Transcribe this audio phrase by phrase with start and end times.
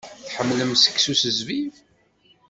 [0.25, 1.73] Tḥemmlem seksu s zzbib?